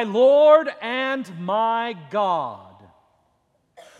my 0.00 0.04
Lord 0.04 0.70
and 0.80 1.30
my 1.40 1.94
God. 2.08 2.74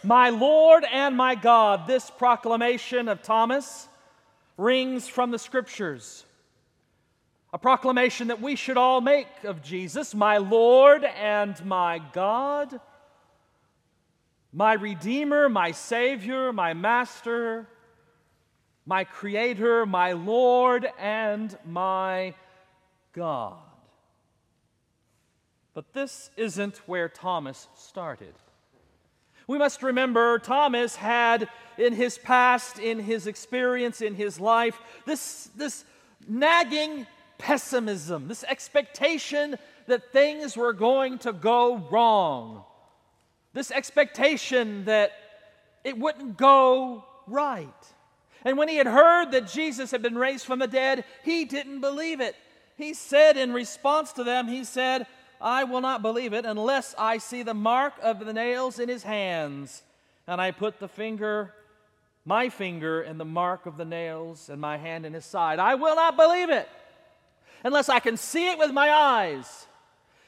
My 0.02 0.30
Lord 0.30 0.82
and 0.90 1.14
my 1.14 1.34
God. 1.34 1.86
This 1.86 2.08
proclamation 2.08 3.06
of 3.06 3.22
Thomas 3.22 3.86
rings 4.56 5.06
from 5.08 5.30
the 5.30 5.38
Scriptures. 5.38 6.24
A 7.52 7.58
proclamation 7.58 8.28
that 8.28 8.40
we 8.40 8.56
should 8.56 8.78
all 8.78 9.02
make 9.02 9.26
of 9.44 9.62
Jesus, 9.62 10.14
my 10.14 10.38
Lord 10.38 11.04
and 11.04 11.62
my 11.66 12.00
God, 12.14 12.80
my 14.54 14.72
Redeemer, 14.72 15.50
my 15.50 15.72
Savior, 15.72 16.50
my 16.50 16.72
Master, 16.72 17.66
my 18.86 19.04
Creator, 19.04 19.84
my 19.84 20.12
Lord 20.12 20.88
and 20.98 21.58
my 21.66 22.32
God. 23.12 23.69
But 25.80 25.94
this 25.94 26.30
isn't 26.36 26.76
where 26.84 27.08
Thomas 27.08 27.66
started. 27.74 28.34
We 29.46 29.56
must 29.56 29.82
remember 29.82 30.38
Thomas 30.38 30.94
had 30.94 31.48
in 31.78 31.94
his 31.94 32.18
past, 32.18 32.78
in 32.78 32.98
his 32.98 33.26
experience, 33.26 34.02
in 34.02 34.14
his 34.14 34.38
life, 34.38 34.78
this, 35.06 35.48
this 35.56 35.86
nagging 36.28 37.06
pessimism, 37.38 38.28
this 38.28 38.44
expectation 38.44 39.56
that 39.86 40.12
things 40.12 40.54
were 40.54 40.74
going 40.74 41.16
to 41.20 41.32
go 41.32 41.78
wrong, 41.90 42.62
this 43.54 43.70
expectation 43.70 44.84
that 44.84 45.12
it 45.82 45.96
wouldn't 45.96 46.36
go 46.36 47.06
right. 47.26 47.86
And 48.44 48.58
when 48.58 48.68
he 48.68 48.76
had 48.76 48.86
heard 48.86 49.30
that 49.30 49.48
Jesus 49.48 49.92
had 49.92 50.02
been 50.02 50.18
raised 50.18 50.44
from 50.44 50.58
the 50.58 50.66
dead, 50.66 51.04
he 51.24 51.46
didn't 51.46 51.80
believe 51.80 52.20
it. 52.20 52.36
He 52.76 52.92
said 52.92 53.38
in 53.38 53.54
response 53.54 54.12
to 54.12 54.24
them, 54.24 54.46
He 54.46 54.64
said, 54.64 55.06
I 55.40 55.64
will 55.64 55.80
not 55.80 56.02
believe 56.02 56.32
it 56.32 56.44
unless 56.44 56.94
I 56.98 57.18
see 57.18 57.42
the 57.42 57.54
mark 57.54 57.94
of 58.02 58.24
the 58.24 58.32
nails 58.32 58.78
in 58.78 58.88
his 58.88 59.02
hands, 59.02 59.82
and 60.26 60.40
I 60.40 60.50
put 60.50 60.78
the 60.78 60.88
finger, 60.88 61.54
my 62.24 62.50
finger, 62.50 63.00
in 63.00 63.16
the 63.16 63.24
mark 63.24 63.66
of 63.66 63.76
the 63.76 63.84
nails, 63.84 64.50
and 64.50 64.60
my 64.60 64.76
hand 64.76 65.06
in 65.06 65.14
his 65.14 65.24
side. 65.24 65.58
I 65.58 65.76
will 65.76 65.96
not 65.96 66.16
believe 66.16 66.50
it 66.50 66.68
unless 67.64 67.88
I 67.88 68.00
can 68.00 68.16
see 68.16 68.50
it 68.50 68.58
with 68.58 68.72
my 68.72 68.90
eyes, 68.90 69.66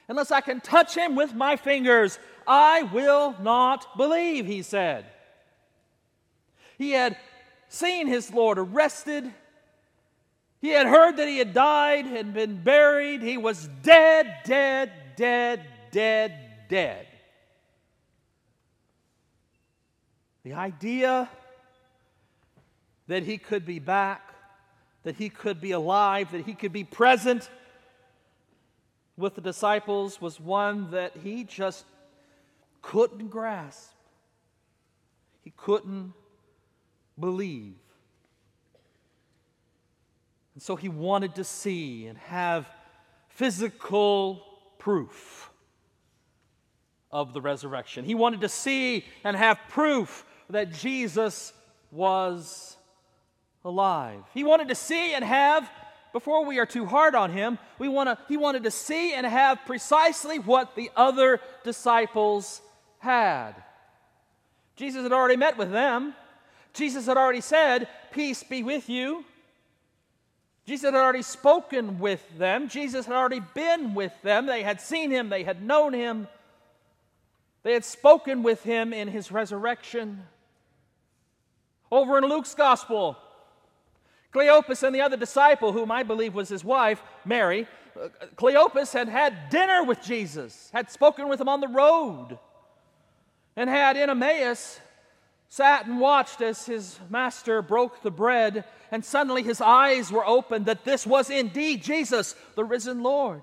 unless 0.08 0.30
I 0.30 0.40
can 0.40 0.60
touch 0.60 0.94
him 0.94 1.14
with 1.14 1.34
my 1.34 1.56
fingers. 1.56 2.18
I 2.46 2.84
will 2.84 3.34
not 3.40 3.96
believe, 3.96 4.46
he 4.46 4.62
said. 4.62 5.04
He 6.78 6.92
had 6.92 7.16
seen 7.68 8.06
his 8.06 8.32
Lord 8.32 8.58
arrested 8.58 9.32
he 10.62 10.68
had 10.68 10.86
heard 10.86 11.16
that 11.16 11.26
he 11.26 11.38
had 11.38 11.52
died 11.52 12.06
and 12.06 12.32
been 12.32 12.62
buried. 12.62 13.20
He 13.20 13.36
was 13.36 13.68
dead, 13.82 14.32
dead, 14.44 14.92
dead, 15.16 15.64
dead, 15.90 16.32
dead. 16.68 17.06
The 20.44 20.54
idea 20.54 21.28
that 23.06 23.22
he 23.22 23.38
could 23.38 23.64
be 23.64 23.78
back, 23.78 24.34
that 25.04 25.16
he 25.16 25.28
could 25.28 25.60
be 25.60 25.72
alive, 25.72 26.32
that 26.32 26.44
he 26.44 26.54
could 26.54 26.72
be 26.72 26.84
present 26.84 27.48
with 29.16 29.34
the 29.34 29.40
disciples 29.40 30.20
was 30.20 30.40
one 30.40 30.90
that 30.90 31.16
he 31.22 31.44
just 31.44 31.84
couldn't 32.80 33.28
grasp. 33.28 33.92
He 35.42 35.52
couldn't 35.56 36.12
believe. 37.18 37.74
And 40.54 40.62
so 40.62 40.76
he 40.76 40.88
wanted 40.88 41.34
to 41.36 41.44
see 41.44 42.06
and 42.06 42.18
have 42.18 42.68
physical 43.28 44.44
proof 44.82 45.48
of 47.12 47.32
the 47.32 47.40
resurrection. 47.40 48.04
He 48.04 48.16
wanted 48.16 48.40
to 48.40 48.48
see 48.48 49.04
and 49.22 49.36
have 49.36 49.58
proof 49.68 50.24
that 50.50 50.72
Jesus 50.72 51.52
was 51.92 52.76
alive. 53.64 54.24
He 54.34 54.42
wanted 54.42 54.68
to 54.68 54.74
see 54.74 55.14
and 55.14 55.24
have, 55.24 55.70
before 56.12 56.44
we 56.44 56.58
are 56.58 56.66
too 56.66 56.84
hard 56.84 57.14
on 57.14 57.30
him, 57.30 57.58
we 57.78 57.88
want 57.88 58.08
to, 58.08 58.18
he 58.26 58.36
wanted 58.36 58.64
to 58.64 58.72
see 58.72 59.14
and 59.14 59.24
have 59.24 59.60
precisely 59.66 60.40
what 60.40 60.74
the 60.74 60.90
other 60.96 61.40
disciples 61.62 62.60
had. 62.98 63.52
Jesus 64.74 65.04
had 65.04 65.12
already 65.12 65.36
met 65.36 65.56
with 65.56 65.70
them. 65.70 66.12
Jesus 66.72 67.06
had 67.06 67.16
already 67.16 67.40
said, 67.40 67.86
Peace 68.10 68.42
be 68.42 68.64
with 68.64 68.88
you. 68.88 69.24
Jesus 70.66 70.84
had 70.84 70.94
already 70.94 71.22
spoken 71.22 71.98
with 71.98 72.22
them. 72.38 72.68
Jesus 72.68 73.06
had 73.06 73.16
already 73.16 73.42
been 73.54 73.94
with 73.94 74.12
them. 74.22 74.46
They 74.46 74.62
had 74.62 74.80
seen 74.80 75.10
him, 75.10 75.28
they 75.28 75.42
had 75.42 75.62
known 75.62 75.92
him. 75.92 76.28
They 77.62 77.72
had 77.72 77.84
spoken 77.84 78.42
with 78.42 78.62
him 78.62 78.92
in 78.92 79.08
his 79.08 79.30
resurrection. 79.30 80.22
Over 81.90 82.18
in 82.18 82.24
Luke's 82.24 82.54
gospel, 82.54 83.16
Cleopas 84.32 84.82
and 84.82 84.94
the 84.94 85.02
other 85.02 85.16
disciple, 85.16 85.72
whom 85.72 85.90
I 85.90 86.02
believe 86.02 86.34
was 86.34 86.48
his 86.48 86.64
wife, 86.64 87.02
Mary, 87.24 87.68
Cleopas 88.36 88.92
had 88.92 89.08
had 89.08 89.50
dinner 89.50 89.84
with 89.84 90.02
Jesus, 90.02 90.70
had 90.72 90.90
spoken 90.90 91.28
with 91.28 91.40
him 91.40 91.48
on 91.48 91.60
the 91.60 91.68
road, 91.68 92.38
and 93.54 93.68
had 93.68 93.96
in 93.96 94.08
Emmaus 94.08 94.80
sat 95.52 95.84
and 95.84 96.00
watched 96.00 96.40
as 96.40 96.64
his 96.64 96.98
master 97.10 97.60
broke 97.60 98.00
the 98.00 98.10
bread, 98.10 98.64
and 98.90 99.04
suddenly 99.04 99.42
his 99.42 99.60
eyes 99.60 100.10
were 100.10 100.26
opened 100.26 100.64
that 100.64 100.82
this 100.82 101.06
was 101.06 101.28
indeed 101.28 101.82
Jesus, 101.82 102.34
the 102.54 102.64
risen 102.64 103.02
Lord. 103.02 103.42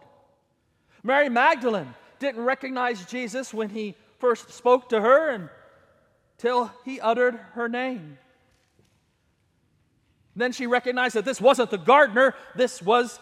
Mary 1.03 1.29
Magdalene 1.29 1.93
didn't 2.17 2.43
recognize 2.45 3.05
Jesus 3.05 3.53
when 3.53 3.69
he 3.69 3.95
first 4.17 4.49
spoke 4.49 4.89
to 4.89 4.99
her 4.99 5.51
until 6.35 6.71
he 6.83 6.99
uttered 6.99 7.35
her 7.53 7.69
name. 7.69 8.17
Then 10.35 10.51
she 10.51 10.65
recognized 10.65 11.13
that 11.13 11.25
this 11.25 11.39
wasn't 11.39 11.69
the 11.69 11.77
gardener, 11.77 12.33
this 12.55 12.81
was 12.81 13.19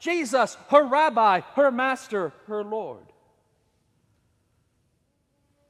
Jesus, 0.00 0.56
her 0.70 0.84
rabbi, 0.84 1.42
her 1.54 1.70
master, 1.70 2.32
her 2.48 2.64
Lord 2.64 3.06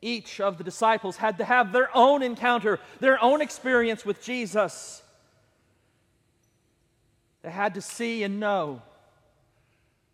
each 0.05 0.39
of 0.39 0.59
the 0.59 0.65
disciples 0.65 1.17
had 1.17 1.39
to 1.39 1.45
have 1.45 1.73
their 1.73 1.89
own 1.97 2.23
encounter, 2.23 2.79
their 3.01 3.21
own 3.23 3.41
experience 3.41 4.05
with 4.05 4.23
Jesus. 4.23 5.03
They 7.43 7.51
had 7.51 7.75
to 7.75 7.81
see 7.81 8.23
and 8.23 8.39
know 8.39 8.83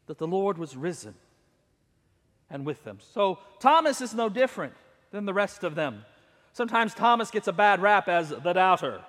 that 0.07 0.19
the 0.19 0.29
Lord 0.29 0.59
was 0.59 0.77
risen 0.77 1.15
and 2.49 2.65
with 2.65 2.85
them. 2.85 2.99
So 3.15 3.41
Thomas 3.59 4.01
is 4.01 4.15
no 4.15 4.29
different 4.29 4.75
than 5.11 5.27
the 5.27 5.35
rest 5.35 5.65
of 5.65 5.75
them. 5.75 6.05
Sometimes 6.53 6.95
Thomas 6.95 7.31
gets 7.31 7.49
a 7.49 7.53
bad 7.53 7.83
rap 7.83 8.09
as 8.09 8.31
the 8.31 8.53
doubter, 8.53 9.03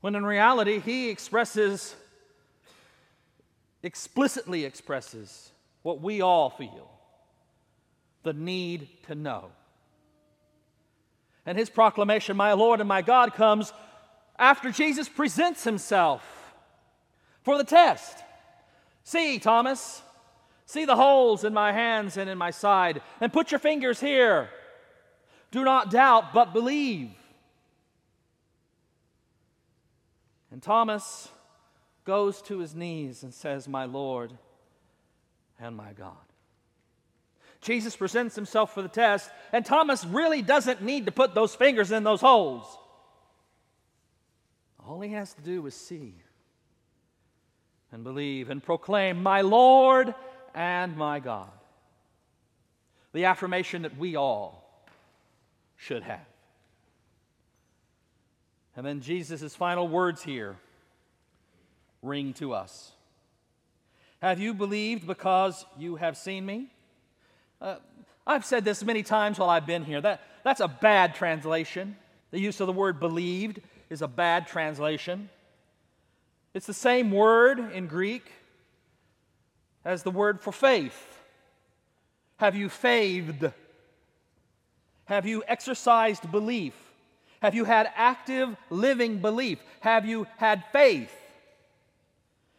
when 0.00 0.14
in 0.14 0.24
reality 0.24 0.80
he 0.80 1.08
expresses, 1.08 1.94
explicitly 3.82 4.64
expresses 4.64 5.50
what 5.82 6.00
we 6.00 6.20
all 6.20 6.50
feel 6.50 6.95
the 8.26 8.32
need 8.32 8.88
to 9.04 9.14
know. 9.14 9.52
And 11.46 11.56
his 11.56 11.70
proclamation, 11.70 12.36
My 12.36 12.52
Lord 12.54 12.80
and 12.80 12.88
my 12.88 13.02
God, 13.02 13.34
comes 13.34 13.72
after 14.36 14.72
Jesus 14.72 15.08
presents 15.08 15.62
himself 15.62 16.52
for 17.44 17.56
the 17.56 17.64
test. 17.64 18.18
See, 19.04 19.38
Thomas, 19.38 20.02
see 20.66 20.84
the 20.84 20.96
holes 20.96 21.44
in 21.44 21.54
my 21.54 21.70
hands 21.70 22.16
and 22.16 22.28
in 22.28 22.36
my 22.36 22.50
side, 22.50 23.00
and 23.20 23.32
put 23.32 23.52
your 23.52 23.60
fingers 23.60 24.00
here. 24.00 24.50
Do 25.52 25.62
not 25.62 25.92
doubt, 25.92 26.34
but 26.34 26.52
believe. 26.52 27.12
And 30.50 30.60
Thomas 30.60 31.28
goes 32.04 32.42
to 32.42 32.58
his 32.58 32.74
knees 32.74 33.22
and 33.22 33.32
says, 33.32 33.68
My 33.68 33.84
Lord 33.84 34.32
and 35.60 35.76
my 35.76 35.92
God. 35.92 36.25
Jesus 37.66 37.96
presents 37.96 38.36
himself 38.36 38.72
for 38.72 38.80
the 38.80 38.88
test, 38.88 39.28
and 39.52 39.66
Thomas 39.66 40.04
really 40.04 40.40
doesn't 40.40 40.82
need 40.82 41.06
to 41.06 41.12
put 41.12 41.34
those 41.34 41.52
fingers 41.52 41.90
in 41.90 42.04
those 42.04 42.20
holes. 42.20 42.64
All 44.86 45.00
he 45.00 45.10
has 45.10 45.34
to 45.34 45.42
do 45.42 45.66
is 45.66 45.74
see 45.74 46.14
and 47.90 48.04
believe 48.04 48.50
and 48.50 48.62
proclaim, 48.62 49.20
My 49.20 49.40
Lord 49.40 50.14
and 50.54 50.96
my 50.96 51.18
God. 51.18 51.50
The 53.12 53.24
affirmation 53.24 53.82
that 53.82 53.98
we 53.98 54.14
all 54.14 54.86
should 55.74 56.04
have. 56.04 56.24
And 58.76 58.86
then 58.86 59.00
Jesus' 59.00 59.56
final 59.56 59.88
words 59.88 60.22
here 60.22 60.56
ring 62.00 62.32
to 62.34 62.52
us 62.52 62.92
Have 64.22 64.38
you 64.38 64.54
believed 64.54 65.04
because 65.04 65.66
you 65.76 65.96
have 65.96 66.16
seen 66.16 66.46
me? 66.46 66.70
Uh, 67.60 67.76
I've 68.26 68.44
said 68.44 68.64
this 68.64 68.84
many 68.84 69.02
times 69.02 69.38
while 69.38 69.50
I've 69.50 69.66
been 69.66 69.84
here. 69.84 70.00
That, 70.00 70.20
that's 70.44 70.60
a 70.60 70.68
bad 70.68 71.14
translation. 71.14 71.96
The 72.30 72.40
use 72.40 72.60
of 72.60 72.66
the 72.66 72.72
word 72.72 72.98
believed 72.98 73.60
is 73.88 74.02
a 74.02 74.08
bad 74.08 74.46
translation. 74.46 75.30
It's 76.54 76.66
the 76.66 76.74
same 76.74 77.10
word 77.10 77.58
in 77.72 77.86
Greek 77.86 78.30
as 79.84 80.02
the 80.02 80.10
word 80.10 80.40
for 80.40 80.52
faith. 80.52 81.20
Have 82.38 82.56
you 82.56 82.68
faved? 82.68 83.50
Have 85.04 85.26
you 85.26 85.42
exercised 85.46 86.30
belief? 86.30 86.74
Have 87.40 87.54
you 87.54 87.64
had 87.64 87.90
active 87.94 88.56
living 88.70 89.18
belief? 89.18 89.58
Have 89.80 90.04
you 90.04 90.26
had 90.38 90.64
faith? 90.72 91.12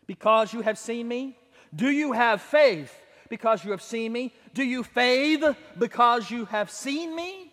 Because 0.06 0.54
you 0.54 0.62
have 0.62 0.78
seen 0.78 1.08
me? 1.08 1.38
Do 1.76 1.90
you 1.90 2.14
have 2.14 2.42
faith 2.42 2.94
because 3.30 3.64
you 3.64 3.72
have 3.72 3.82
seen 3.82 4.12
me? 4.12 4.34
Do 4.54 4.64
you 4.64 4.84
faith 4.84 5.44
because 5.78 6.30
you 6.32 6.46
have 6.46 6.70
seen 6.70 7.16
me? 7.16 7.52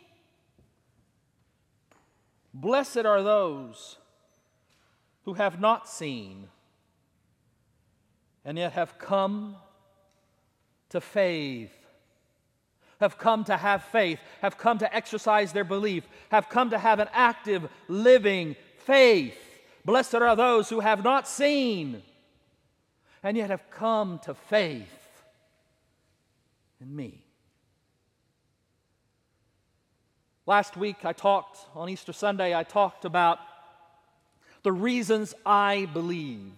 Blessed 2.53 2.99
are 2.99 3.23
those 3.23 3.99
who 5.25 5.35
have 5.35 5.61
not 5.61 5.89
seen 5.89 6.49
and 8.45 8.59
yet 8.59 8.73
have 8.73 8.99
come 8.99 9.57
to 10.91 11.01
faith, 11.01 11.73
have 13.01 13.19
come 13.19 13.43
to 13.45 13.57
have 13.57 13.83
faith, 13.85 14.21
have 14.43 14.57
come 14.57 14.79
to 14.79 14.95
exercise 14.95 15.53
their 15.53 15.65
belief, 15.65 16.07
have 16.31 16.49
come 16.49 16.71
to 16.71 16.79
have 16.79 17.01
an 17.01 17.09
active, 17.13 17.69
living 17.89 18.55
faith. 18.79 19.37
Blessed 19.85 20.15
are 20.15 20.37
those 20.37 20.69
who 20.69 20.81
have 20.81 21.03
not 21.03 21.27
seen 21.27 22.03
and 23.23 23.37
yet 23.37 23.51
have 23.51 23.69
come 23.71 24.19
to 24.21 24.35
faith 24.35 25.04
in 26.85 26.95
me. 26.95 27.25
Last 30.47 30.77
week, 30.77 31.05
I 31.05 31.15
talked, 31.15 31.59
on 31.75 31.89
Easter 31.89 32.13
Sunday, 32.13 32.55
I 32.55 32.65
talked 32.65 33.07
about 33.07 33.39
the 34.63 34.73
reasons 34.73 35.35
I 35.47 35.89
believe 35.93 36.53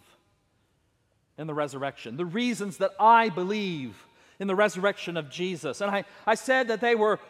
in 1.38 1.46
the 1.46 1.54
resurrection, 1.54 2.16
the 2.16 2.24
reasons 2.24 2.78
that 2.78 2.92
I 2.98 3.28
believe 3.28 3.96
in 4.40 4.48
the 4.48 4.56
resurrection 4.56 5.16
of 5.16 5.30
Jesus. 5.30 5.80
And 5.80 5.90
I, 5.90 6.04
I 6.26 6.34
said 6.34 6.68
that 6.68 6.80
they 6.80 6.96
were 6.96 7.20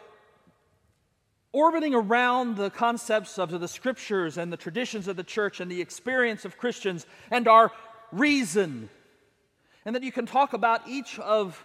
orbiting 1.51 1.93
around 1.93 2.57
the 2.57 2.71
concepts 2.71 3.37
of 3.37 3.51
the 3.59 3.67
scriptures 3.67 4.37
and 4.37 4.51
the 4.51 4.57
traditions 4.57 5.07
of 5.07 5.15
the 5.15 5.23
church 5.23 5.59
and 5.59 5.69
the 5.69 5.81
experience 5.81 6.45
of 6.45 6.57
Christians 6.57 7.05
and 7.29 7.47
our 7.47 7.71
reason. 8.11 8.89
And 9.85 9.95
that 9.95 10.03
you 10.03 10.11
can 10.11 10.25
talk 10.25 10.53
about 10.53 10.87
each 10.87 11.19
of 11.19 11.63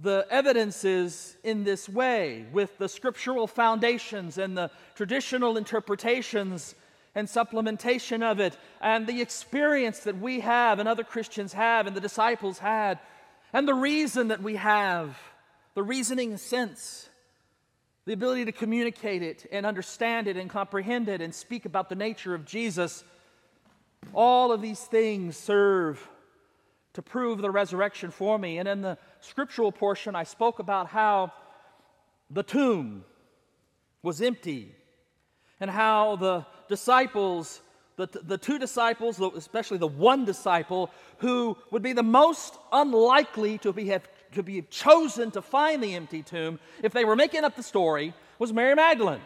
the 0.00 0.26
evidences 0.30 1.36
in 1.44 1.64
this 1.64 1.88
way 1.88 2.46
with 2.52 2.78
the 2.78 2.88
scriptural 2.88 3.46
foundations 3.46 4.38
and 4.38 4.56
the 4.56 4.70
traditional 4.94 5.56
interpretations 5.56 6.74
and 7.14 7.28
supplementation 7.28 8.22
of 8.22 8.40
it 8.40 8.56
and 8.80 9.06
the 9.06 9.20
experience 9.20 10.00
that 10.00 10.18
we 10.18 10.40
have 10.40 10.78
and 10.78 10.88
other 10.88 11.04
Christians 11.04 11.52
have 11.52 11.86
and 11.86 11.94
the 11.94 12.00
disciples 12.00 12.58
had 12.58 12.98
and 13.52 13.68
the 13.68 13.74
reason 13.74 14.28
that 14.28 14.42
we 14.42 14.56
have, 14.56 15.18
the 15.74 15.82
reasoning 15.82 16.38
sense, 16.38 17.10
the 18.06 18.14
ability 18.14 18.46
to 18.46 18.52
communicate 18.52 19.22
it 19.22 19.46
and 19.52 19.66
understand 19.66 20.26
it 20.26 20.38
and 20.38 20.48
comprehend 20.48 21.08
it 21.08 21.20
and 21.20 21.34
speak 21.34 21.66
about 21.66 21.90
the 21.90 21.94
nature 21.94 22.34
of 22.34 22.46
Jesus. 22.46 23.04
All 24.14 24.52
of 24.52 24.62
these 24.62 24.80
things 24.80 25.36
serve 25.36 26.08
to 26.94 27.02
prove 27.02 27.40
the 27.40 27.50
resurrection 27.50 28.10
for 28.10 28.38
me. 28.38 28.58
And 28.58 28.68
in 28.68 28.82
the 28.82 28.98
scriptural 29.20 29.72
portion, 29.72 30.14
I 30.14 30.24
spoke 30.24 30.58
about 30.58 30.88
how 30.88 31.32
the 32.30 32.42
tomb 32.42 33.04
was 34.02 34.20
empty 34.20 34.74
and 35.60 35.70
how 35.70 36.16
the 36.16 36.44
disciples, 36.68 37.60
the, 37.96 38.08
the 38.24 38.38
two 38.38 38.58
disciples, 38.58 39.20
especially 39.20 39.78
the 39.78 39.86
one 39.86 40.24
disciple 40.24 40.90
who 41.18 41.56
would 41.70 41.82
be 41.82 41.92
the 41.92 42.02
most 42.02 42.58
unlikely 42.72 43.58
to 43.58 43.72
be, 43.72 43.86
have, 43.88 44.08
to 44.32 44.42
be 44.42 44.62
chosen 44.62 45.30
to 45.30 45.42
find 45.42 45.82
the 45.82 45.94
empty 45.94 46.22
tomb 46.22 46.58
if 46.82 46.92
they 46.92 47.04
were 47.04 47.16
making 47.16 47.44
up 47.44 47.56
the 47.56 47.62
story, 47.62 48.12
was 48.38 48.52
Mary 48.52 48.74
Magdalene. 48.74 49.20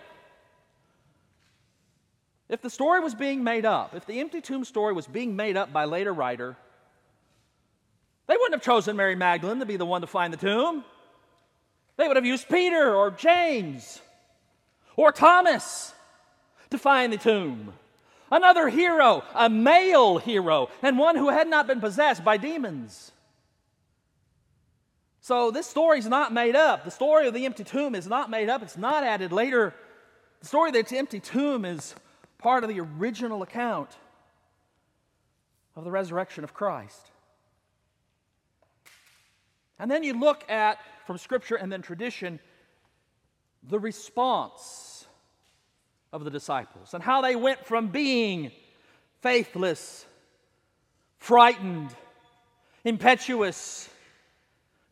If 2.49 2.63
the 2.63 2.71
story 2.71 3.01
was 3.01 3.15
being 3.15 3.43
made 3.43 3.65
up, 3.65 3.95
if 3.95 4.07
the 4.07 4.21
empty 4.21 4.41
tomb 4.41 4.65
story 4.65 4.93
was 4.93 5.07
being 5.07 5.35
made 5.35 5.57
up 5.57 5.73
by 5.73 5.85
later 5.85 6.13
writer, 6.13 6.57
they 8.27 8.35
wouldn't 8.35 8.55
have 8.55 8.63
chosen 8.63 8.97
Mary 8.97 9.15
Magdalene 9.15 9.61
to 9.61 9.67
be 9.67 9.77
the 9.77 9.87
one 9.87 10.01
to 10.01 10.07
find 10.07 10.33
the 10.33 10.37
tomb. 10.37 10.85
They 11.97 12.07
would 12.07 12.17
have 12.17 12.27
used 12.27 12.49
Peter 12.49 12.95
or 12.95 13.11
James 13.11 14.01
or 14.97 15.13
Thomas 15.13 15.95
to 16.71 16.79
find 16.79 17.13
the 17.13 17.19
tomb. 17.19 17.73
Another 18.31 18.69
hero, 18.69 19.23
a 19.35 19.49
male 19.49 20.19
hero, 20.19 20.69
and 20.83 20.99
one 20.99 21.17
who 21.17 21.29
had 21.29 21.49
not 21.49 21.67
been 21.67 21.81
possessed 21.81 22.25
by 22.25 22.37
demons. 22.37 23.13
So 25.21 25.51
this 25.51 25.67
story 25.67 25.99
is 25.99 26.07
not 26.07 26.33
made 26.33 26.57
up. 26.57 26.85
The 26.85 26.91
story 26.91 27.29
of 27.29 27.35
the 27.35 27.47
empty 27.47 27.65
tomb 27.65 27.95
is 27.95 28.07
not 28.07 28.31
made 28.31 28.49
up, 28.49 28.63
it's 28.63 28.77
not 28.77 29.05
added 29.05 29.33
later. 29.33 29.75
The 30.41 30.47
story 30.47 30.71
of 30.71 30.75
the 30.75 30.99
empty 30.99 31.21
tomb 31.21 31.65
is 31.65 31.95
part 32.39 32.65
of 32.65 32.69
the 32.69 32.81
original 32.81 33.43
account 33.43 33.91
of 35.77 35.85
the 35.85 35.91
resurrection 35.91 36.43
of 36.43 36.53
Christ. 36.53 37.11
And 39.79 39.91
then 39.91 40.03
you 40.03 40.19
look 40.19 40.49
at, 40.51 40.79
from 41.07 41.19
Scripture 41.19 41.57
and 41.57 41.71
then 41.71 41.83
tradition, 41.83 42.41
the 43.63 43.79
response 43.79 45.07
of 46.13 46.25
the 46.25 46.31
disciples 46.31 46.95
and 46.95 47.03
how 47.03 47.21
they 47.21 47.37
went 47.37 47.67
from 47.67 47.89
being 47.89 48.53
faithless, 49.21 50.07
frightened, 51.19 51.91
impetuous, 52.85 53.89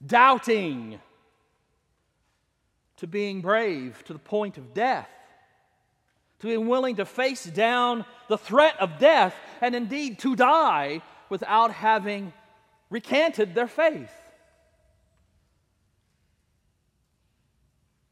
doubting, 0.05 0.99
to 2.97 3.07
being 3.07 3.41
brave 3.41 4.03
to 4.05 4.13
the 4.13 4.19
point 4.19 4.59
of 4.59 4.75
death, 4.75 5.09
to 6.41 6.47
being 6.47 6.69
willing 6.69 6.97
to 6.97 7.05
face 7.05 7.45
down 7.45 8.05
the 8.29 8.39
threat 8.39 8.75
of 8.81 8.99
death 8.99 9.35
and 9.61 9.75
indeed 9.75 10.19
to 10.19 10.37
die 10.37 11.03
without 11.29 11.73
having 11.73 12.33
recanted 12.91 13.55
their 13.55 13.67
faith. 13.67 14.13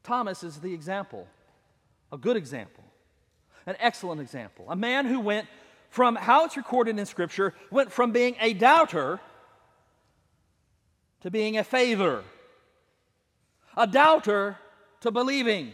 Thomas 0.03 0.43
is 0.43 0.59
the 0.59 0.73
example, 0.73 1.27
a 2.11 2.17
good 2.17 2.37
example, 2.37 2.83
an 3.65 3.75
excellent 3.79 4.21
example. 4.21 4.65
A 4.69 4.75
man 4.75 5.05
who 5.05 5.19
went 5.19 5.47
from 5.93 6.15
how 6.15 6.43
it's 6.43 6.57
recorded 6.57 6.97
in 6.97 7.05
Scripture, 7.05 7.53
went 7.69 7.91
from 7.91 8.11
being 8.11 8.35
a 8.41 8.53
doubter 8.53 9.19
to 11.21 11.29
being 11.29 11.55
a 11.55 11.63
favor, 11.63 12.23
a 13.77 13.85
doubter 13.85 14.57
to 15.01 15.11
believing, 15.11 15.71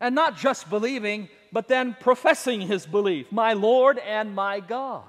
and 0.00 0.14
not 0.14 0.38
just 0.38 0.70
believing, 0.70 1.28
but 1.52 1.68
then 1.68 1.94
professing 2.00 2.62
his 2.62 2.86
belief, 2.86 3.30
my 3.30 3.52
Lord 3.52 3.98
and 3.98 4.34
my 4.34 4.60
God. 4.60 5.04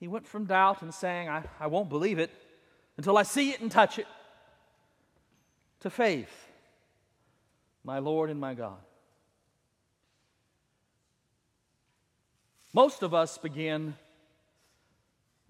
He 0.00 0.08
went 0.08 0.26
from 0.26 0.46
doubt 0.46 0.82
and 0.82 0.92
saying, 0.92 1.28
I, 1.28 1.44
I 1.60 1.68
won't 1.68 1.88
believe 1.88 2.18
it 2.18 2.32
until 2.96 3.16
I 3.16 3.22
see 3.22 3.50
it 3.52 3.60
and 3.60 3.70
touch 3.70 4.00
it 4.00 4.06
to 5.84 5.90
faith, 5.90 6.48
my 7.84 7.98
Lord 7.98 8.30
and 8.30 8.40
my 8.40 8.54
God. 8.54 8.78
Most 12.72 13.02
of 13.02 13.12
us 13.12 13.36
begin, 13.36 13.94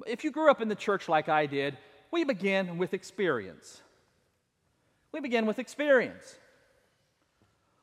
if 0.09 0.25
you 0.25 0.33
grew 0.33 0.51
up 0.51 0.61
in 0.61 0.69
the 0.69 0.75
church 0.75 1.09
like 1.09 1.29
I 1.29 1.47
did, 1.47 1.79
we 2.11 2.25
begin 2.25 2.79
with 2.79 2.95
experience. 2.95 3.81
We 5.13 5.21
begin 5.21 5.47
with 5.47 5.61
experience. 5.61 6.37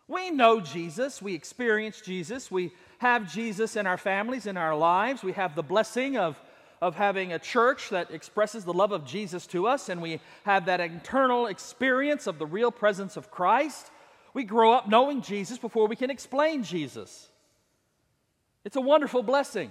We 0.09 0.29
know 0.29 0.59
Jesus, 0.59 1.21
we 1.21 1.33
experience 1.33 2.01
Jesus, 2.01 2.51
we 2.51 2.73
have 2.97 3.31
Jesus 3.31 3.77
in 3.77 3.87
our 3.87 3.97
families, 3.97 4.45
in 4.45 4.57
our 4.57 4.75
lives, 4.75 5.23
we 5.23 5.31
have 5.31 5.55
the 5.55 5.63
blessing 5.63 6.17
of 6.17 6.37
of 6.81 6.95
having 6.95 7.31
a 7.31 7.39
church 7.39 7.89
that 7.89 8.09
expresses 8.09 8.65
the 8.65 8.73
love 8.73 8.91
of 8.91 9.05
Jesus 9.05 9.45
to 9.47 9.67
us, 9.67 9.87
and 9.87 10.01
we 10.01 10.19
have 10.43 10.65
that 10.65 10.79
internal 10.79 11.45
experience 11.45 12.25
of 12.25 12.39
the 12.39 12.45
real 12.45 12.71
presence 12.71 13.17
of 13.17 13.29
Christ. 13.29 13.91
We 14.33 14.43
grow 14.43 14.73
up 14.73 14.89
knowing 14.89 15.21
Jesus 15.21 15.59
before 15.59 15.87
we 15.87 15.95
can 15.95 16.09
explain 16.09 16.63
Jesus. 16.63 17.29
It's 18.65 18.75
a 18.75 18.81
wonderful 18.81 19.21
blessing. 19.21 19.69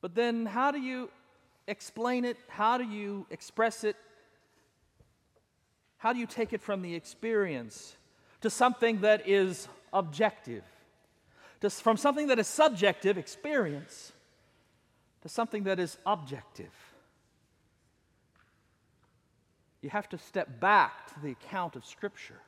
But 0.00 0.14
then, 0.14 0.46
how 0.46 0.72
do 0.72 0.80
you 0.80 1.10
explain 1.68 2.24
it? 2.24 2.36
How 2.48 2.76
do 2.76 2.84
you 2.84 3.26
express 3.30 3.84
it? 3.84 3.96
How 5.98 6.12
do 6.12 6.18
you 6.18 6.26
take 6.26 6.52
it 6.52 6.60
from 6.60 6.82
the 6.82 6.94
experience 6.94 7.96
to 8.40 8.50
something 8.50 9.00
that 9.00 9.28
is 9.28 9.68
objective? 9.92 10.64
To, 11.60 11.70
from 11.70 11.96
something 11.96 12.26
that 12.26 12.38
is 12.38 12.46
subjective, 12.46 13.16
experience, 13.16 14.12
to 15.24 15.28
something 15.30 15.64
that 15.64 15.80
is 15.80 15.96
objective. 16.04 16.70
You 19.80 19.88
have 19.88 20.08
to 20.10 20.18
step 20.18 20.60
back 20.60 21.12
to 21.14 21.20
the 21.20 21.32
account 21.32 21.76
of 21.76 21.84
Scripture. 21.86 22.40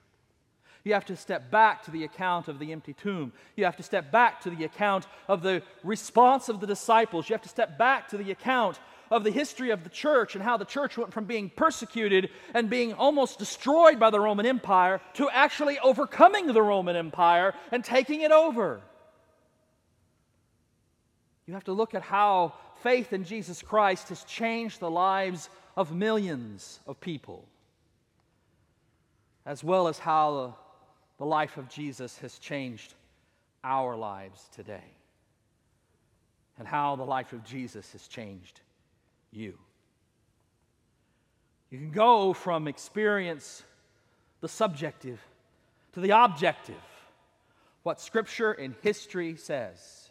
You 0.85 0.93
have 0.93 1.07
to 1.07 1.17
step 1.17 1.51
back 1.51 1.85
to 1.85 1.91
the 1.91 2.05
account 2.05 2.49
of 2.49 2.59
the 2.59 2.73
empty 2.73 2.93
tomb. 2.93 3.33
You 3.57 3.65
have 3.65 3.79
to 3.79 3.83
step 3.83 4.13
back 4.13 4.43
to 4.43 4.51
the 4.51 4.65
account 4.65 5.07
of 5.27 5.43
the 5.43 5.63
response 5.85 6.51
of 6.51 6.61
the 6.61 6.67
disciples. 6.67 7.29
You 7.29 7.35
have 7.35 7.43
to 7.43 7.49
step 7.49 7.79
back 7.79 8.09
to 8.09 8.19
the 8.19 8.31
account 8.31 8.79
of 9.11 9.25
the 9.25 9.31
history 9.31 9.71
of 9.71 9.83
the 9.83 9.91
church 9.91 10.35
and 10.35 10.45
how 10.45 10.59
the 10.59 10.65
church 10.67 10.99
went 10.99 11.15
from 11.15 11.25
being 11.25 11.49
persecuted 11.49 12.29
and 12.53 12.69
being 12.69 12.93
almost 12.93 13.39
destroyed 13.39 13.99
by 13.99 14.11
the 14.11 14.21
Roman 14.21 14.45
Empire 14.45 15.01
to 15.15 15.31
actually 15.31 15.79
overcoming 15.79 16.47
the 16.47 16.63
Roman 16.63 16.95
Empire 16.95 17.55
and 17.73 17.83
taking 17.83 18.21
it 18.21 18.33
over. 18.33 18.83
You 21.47 21.55
have 21.55 21.65
to 21.65 21.73
look 21.73 21.95
at 21.95 22.03
how 22.03 22.55
faith 22.83 23.13
in 23.13 23.25
Jesus 23.25 23.63
Christ 23.63 24.09
has 24.09 24.25
changed 24.25 24.81
the 24.81 24.91
lives 24.91 25.49
of 25.77 25.95
millions 25.95 26.81
of 26.87 27.01
people, 27.01 27.45
as 29.45 29.63
well 29.63 29.87
as 29.87 29.99
how 29.99 30.57
the 31.19 31.25
life 31.27 31.57
of 31.57 31.69
Jesus 31.69 32.19
has 32.19 32.39
changed 32.39 32.95
our 33.63 33.97
lives 33.97 34.49
today, 34.55 34.85
and 36.59 36.67
how 36.67 36.97
the 36.97 37.05
life 37.05 37.33
of 37.33 37.45
Jesus 37.45 37.93
has 37.93 38.09
changed 38.09 38.61
you. 39.31 39.57
You 41.71 41.79
can 41.79 41.91
go 41.91 42.33
from 42.33 42.67
experience 42.69 43.63
the 44.41 44.49
subjective 44.49 45.21
to 45.93 46.01
the 46.01 46.11
objective, 46.11 46.75
what 47.83 48.01
Scripture 48.01 48.53
and 48.53 48.75
history 48.83 49.37
says 49.37 50.06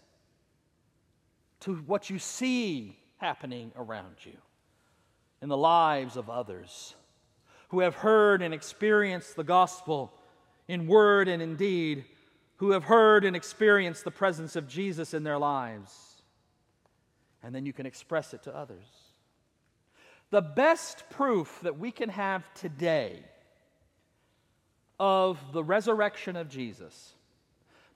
to 1.61 1.75
what 1.75 2.09
you 2.09 2.19
see 2.19 2.97
happening 3.17 3.71
around 3.75 4.15
you 4.23 4.37
in 5.41 5.49
the 5.49 5.57
lives 5.57 6.17
of 6.17 6.29
others 6.29 6.95
who 7.69 7.79
have 7.79 7.95
heard 7.95 8.41
and 8.41 8.53
experienced 8.53 9.35
the 9.35 9.43
gospel 9.43 10.13
in 10.67 10.87
word 10.87 11.27
and 11.27 11.41
in 11.41 11.55
deed, 11.55 12.05
who 12.57 12.71
have 12.71 12.83
heard 12.83 13.25
and 13.25 13.35
experienced 13.35 14.03
the 14.03 14.11
presence 14.11 14.55
of 14.55 14.67
Jesus 14.67 15.13
in 15.13 15.23
their 15.23 15.37
lives. 15.37 16.21
And 17.43 17.53
then 17.53 17.65
you 17.65 17.73
can 17.73 17.85
express 17.85 18.33
it 18.33 18.43
to 18.43 18.55
others. 18.55 18.85
The 20.31 20.41
best 20.41 21.03
proof 21.09 21.59
that 21.63 21.77
we 21.77 21.91
can 21.91 22.09
have 22.09 22.51
today 22.53 23.23
of 24.99 25.37
the 25.53 25.63
resurrection 25.63 26.35
of 26.35 26.49
Jesus, 26.49 27.13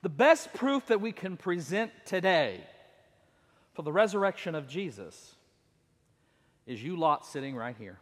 the 0.02 0.08
best 0.08 0.52
proof 0.52 0.86
that 0.86 1.00
we 1.00 1.12
can 1.12 1.36
present 1.36 1.90
today 2.04 2.60
for 3.80 3.84
the 3.84 3.92
resurrection 3.92 4.54
of 4.54 4.68
Jesus 4.68 5.36
is 6.66 6.82
you 6.82 6.96
lot 6.96 7.24
sitting 7.24 7.56
right 7.56 7.74
here. 7.78 7.98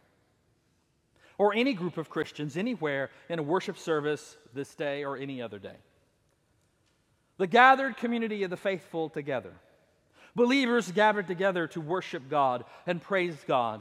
Or 1.37 1.53
any 1.53 1.71
group 1.71 1.97
of 1.97 2.09
Christians 2.09 2.57
anywhere 2.57 3.11
in 3.29 3.39
a 3.39 3.43
worship 3.43 3.77
service 3.77 4.35
this 4.53 4.75
day 4.75 5.05
or 5.05 5.15
any 5.15 5.41
other 5.41 5.57
day. 5.57 5.77
The 7.37 7.47
gathered 7.47 7.95
community 7.95 8.43
of 8.43 8.49
the 8.49 8.57
faithful 8.57 9.07
together. 9.07 9.53
Believers 10.35 10.91
gathered 10.91 11.27
together 11.27 11.65
to 11.67 11.79
worship 11.79 12.23
God 12.29 12.65
and 12.85 13.01
praise 13.01 13.37
God. 13.47 13.79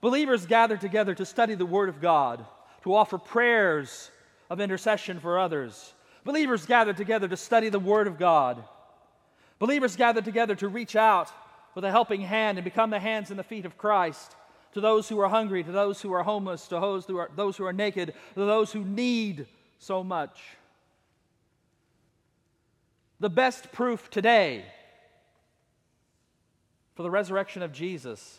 Believers 0.00 0.46
gathered 0.46 0.80
together 0.80 1.14
to 1.14 1.24
study 1.24 1.54
the 1.54 1.64
Word 1.64 1.88
of 1.88 2.00
God, 2.00 2.44
to 2.82 2.92
offer 2.92 3.18
prayers 3.18 4.10
of 4.50 4.60
intercession 4.60 5.20
for 5.20 5.38
others. 5.38 5.94
Believers 6.24 6.66
gathered 6.66 6.96
together 6.96 7.28
to 7.28 7.36
study 7.36 7.68
the 7.68 7.78
Word 7.78 8.08
of 8.08 8.18
God 8.18 8.64
Believers 9.58 9.96
gather 9.96 10.20
together 10.20 10.54
to 10.56 10.68
reach 10.68 10.96
out 10.96 11.30
with 11.74 11.84
a 11.84 11.90
helping 11.90 12.20
hand 12.20 12.58
and 12.58 12.64
become 12.64 12.90
the 12.90 13.00
hands 13.00 13.30
and 13.30 13.38
the 13.38 13.44
feet 13.44 13.64
of 13.64 13.78
Christ 13.78 14.34
to 14.72 14.80
those 14.80 15.08
who 15.08 15.18
are 15.20 15.28
hungry, 15.28 15.64
to 15.64 15.72
those 15.72 16.02
who 16.02 16.12
are 16.12 16.22
homeless, 16.22 16.68
to 16.68 16.78
those 16.78 17.06
who 17.06 17.16
are, 17.16 17.30
those 17.34 17.56
who 17.56 17.64
are 17.64 17.72
naked, 17.72 18.12
to 18.34 18.44
those 18.44 18.72
who 18.72 18.84
need 18.84 19.46
so 19.78 20.04
much. 20.04 20.38
The 23.20 23.30
best 23.30 23.72
proof 23.72 24.10
today 24.10 24.64
for 26.94 27.02
the 27.02 27.10
resurrection 27.10 27.62
of 27.62 27.72
Jesus 27.72 28.38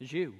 is 0.00 0.12
you. 0.12 0.34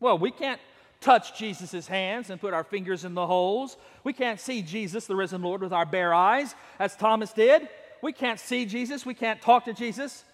Well, 0.00 0.18
we 0.18 0.32
can't 0.32 0.60
touch 1.00 1.38
Jesus' 1.38 1.86
hands 1.86 2.30
and 2.30 2.40
put 2.40 2.54
our 2.54 2.64
fingers 2.64 3.04
in 3.04 3.14
the 3.14 3.26
holes. 3.26 3.76
We 4.02 4.12
can't 4.12 4.40
see 4.40 4.62
Jesus, 4.62 5.06
the 5.06 5.14
risen 5.14 5.42
Lord, 5.42 5.60
with 5.60 5.72
our 5.72 5.86
bare 5.86 6.14
eyes, 6.14 6.54
as 6.78 6.96
Thomas 6.96 7.32
did. 7.32 7.68
We 8.04 8.12
can't 8.12 8.38
see 8.38 8.66
Jesus. 8.66 9.06
We 9.06 9.14
can't 9.14 9.40
talk 9.40 9.64
to 9.64 9.72
Jesus. 9.72 10.24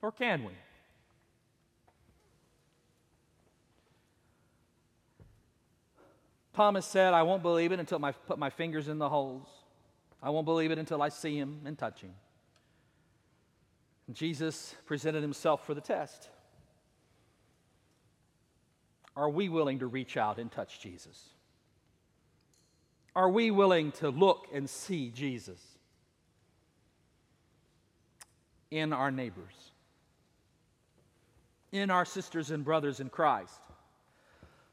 Or 0.00 0.12
can 0.12 0.44
we? 0.44 0.52
Thomas 6.54 6.86
said, 6.86 7.12
I 7.12 7.24
won't 7.24 7.42
believe 7.42 7.72
it 7.72 7.80
until 7.80 8.04
I 8.04 8.12
put 8.12 8.38
my 8.38 8.50
fingers 8.50 8.86
in 8.86 8.98
the 8.98 9.08
holes. 9.08 9.48
I 10.22 10.30
won't 10.30 10.44
believe 10.44 10.70
it 10.70 10.78
until 10.78 11.02
I 11.02 11.08
see 11.08 11.36
him 11.36 11.62
and 11.64 11.76
touch 11.76 12.02
him. 12.02 12.14
And 14.06 14.14
Jesus 14.14 14.76
presented 14.86 15.22
himself 15.22 15.66
for 15.66 15.74
the 15.74 15.80
test. 15.80 16.28
Are 19.16 19.28
we 19.28 19.48
willing 19.48 19.80
to 19.80 19.88
reach 19.88 20.16
out 20.16 20.38
and 20.38 20.52
touch 20.52 20.78
Jesus? 20.78 21.30
Are 23.16 23.28
we 23.28 23.50
willing 23.50 23.90
to 23.92 24.10
look 24.10 24.46
and 24.54 24.70
see 24.70 25.10
Jesus? 25.10 25.60
In 28.70 28.92
our 28.92 29.10
neighbors, 29.10 29.72
in 31.72 31.90
our 31.90 32.04
sisters 32.04 32.50
and 32.50 32.64
brothers 32.64 33.00
in 33.00 33.08
Christ. 33.08 33.58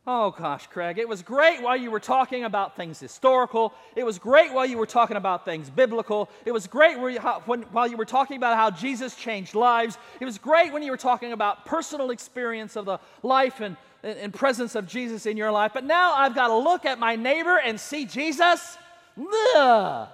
Oh 0.10 0.32
gosh, 0.32 0.68
Greg, 0.68 1.00
it 1.00 1.10
was 1.10 1.22
great 1.22 1.62
while 1.62 1.76
you 1.76 1.92
were 1.92 2.00
talking 2.00 2.46
about 2.46 2.78
things 2.78 2.98
historical. 2.98 3.74
It 3.94 4.06
was 4.06 4.18
great 4.18 4.54
while 4.54 4.66
you 4.66 4.78
were 4.78 4.86
talking 4.86 5.18
about 5.18 5.44
things 5.44 5.70
biblical. 5.70 6.30
It 6.46 6.54
was 6.54 6.66
great 6.66 6.98
while 6.98 7.88
you 7.88 7.98
were 7.98 8.06
talking 8.06 8.38
about 8.38 8.56
how 8.56 8.72
Jesus 8.72 9.16
changed 9.18 9.54
lives. 9.54 9.98
It 10.22 10.26
was 10.26 10.38
great 10.38 10.72
when 10.72 10.82
you 10.82 10.92
were 10.92 10.98
talking 10.98 11.34
about 11.34 11.66
personal 11.66 12.12
experience 12.12 12.78
of 12.78 12.86
the 12.86 13.00
life 13.22 13.60
and, 13.60 13.76
and 14.02 14.34
presence 14.34 14.76
of 14.76 14.88
Jesus 14.88 15.26
in 15.26 15.36
your 15.36 15.52
life. 15.52 15.72
But 15.74 15.84
now 15.84 16.14
I've 16.14 16.36
got 16.36 16.48
to 16.48 16.56
look 16.56 16.86
at 16.86 17.00
my 17.00 17.18
neighbor 17.18 17.58
and 17.58 17.78
see 17.78 18.06
Jesus. 18.06 18.78
Ugh. 19.20 20.08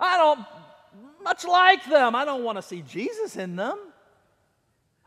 I 0.00 0.16
don't 0.16 0.46
much 1.22 1.44
like 1.44 1.84
them. 1.86 2.14
I 2.14 2.24
don't 2.24 2.44
want 2.44 2.56
to 2.58 2.62
see 2.62 2.82
Jesus 2.82 3.36
in 3.36 3.56
them. 3.56 3.78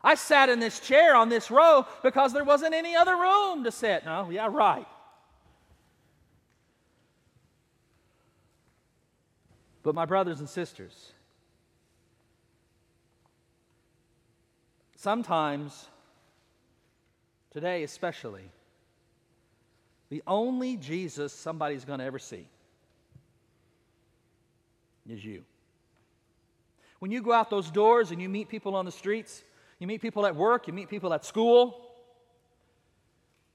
I 0.04 0.16
sat 0.16 0.48
in 0.48 0.58
this 0.58 0.80
chair 0.80 1.14
on 1.14 1.28
this 1.28 1.50
row 1.50 1.86
because 2.02 2.32
there 2.32 2.44
wasn't 2.44 2.74
any 2.74 2.96
other 2.96 3.16
room 3.16 3.64
to 3.64 3.70
sit. 3.70 4.04
No, 4.04 4.30
yeah, 4.30 4.48
right. 4.50 4.86
But 9.82 9.94
my 9.94 10.04
brothers 10.04 10.40
and 10.40 10.48
sisters, 10.48 11.12
sometimes, 14.96 15.86
today 17.50 17.82
especially, 17.82 18.44
the 20.08 20.22
only 20.26 20.76
Jesus 20.76 21.32
somebody's 21.32 21.84
going 21.84 21.98
to 21.98 22.04
ever 22.04 22.18
see 22.18 22.46
is 25.08 25.24
you. 25.24 25.44
When 27.02 27.10
you 27.10 27.20
go 27.20 27.32
out 27.32 27.50
those 27.50 27.68
doors 27.68 28.12
and 28.12 28.22
you 28.22 28.28
meet 28.28 28.48
people 28.48 28.76
on 28.76 28.84
the 28.84 28.92
streets, 28.92 29.42
you 29.80 29.88
meet 29.88 30.00
people 30.00 30.24
at 30.24 30.36
work, 30.36 30.68
you 30.68 30.72
meet 30.72 30.88
people 30.88 31.12
at 31.12 31.24
school, 31.24 31.84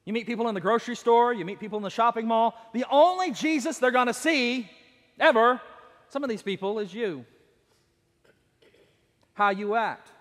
you 0.04 0.12
meet 0.12 0.28
people 0.28 0.50
in 0.50 0.54
the 0.54 0.60
grocery 0.60 0.98
store, 0.98 1.32
you 1.32 1.46
meet 1.46 1.58
people 1.58 1.78
in 1.78 1.84
the 1.84 1.90
shopping 1.90 2.28
mall, 2.28 2.56
the 2.74 2.84
only 2.92 3.32
Jesus 3.32 3.78
they're 3.78 3.90
going 3.90 4.08
to 4.08 4.14
see 4.14 4.70
ever, 5.18 5.62
some 6.10 6.26
of 6.26 6.30
these 6.30 6.42
people, 6.42 6.80
is 6.80 6.94
you. 6.94 7.24
How 9.34 9.52
you 9.52 9.76
act, 9.76 10.12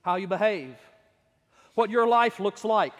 how 0.00 0.16
you 0.16 0.26
behave, 0.26 0.74
what 1.74 1.90
your 1.90 2.06
life 2.06 2.40
looks 2.40 2.64
like, 2.64 2.94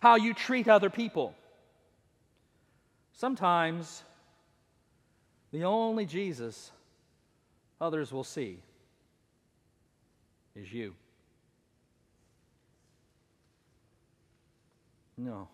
how 0.00 0.16
you 0.16 0.34
treat 0.34 0.68
other 0.68 0.90
people. 0.90 1.34
Sometimes 3.14 4.02
the 5.50 5.64
only 5.64 6.04
Jesus 6.04 6.72
others 7.82 8.12
will 8.12 8.24
see 8.24 8.58
is 10.54 10.72
you. 10.72 10.94
No. 15.18 15.48